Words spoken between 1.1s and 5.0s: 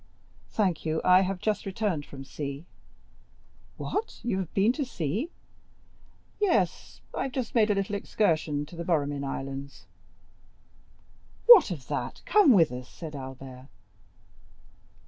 have just returned from sea." "What? you have been to